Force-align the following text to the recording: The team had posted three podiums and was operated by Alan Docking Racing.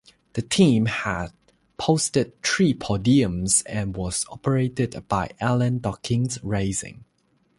The 0.33 0.41
team 0.41 0.87
had 0.87 1.31
posted 1.77 2.41
three 2.41 2.73
podiums 2.73 3.61
and 3.67 3.95
was 3.95 4.25
operated 4.31 5.05
by 5.07 5.29
Alan 5.39 5.77
Docking 5.77 6.27
Racing. 6.41 7.05